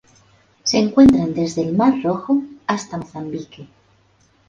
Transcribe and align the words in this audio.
Se 0.63 0.79
encuentran 0.79 1.35
desde 1.35 1.61
el 1.61 1.77
Mar 1.77 1.93
Rojo 2.01 2.41
hasta 2.65 2.97
Mozambique. 2.97 3.67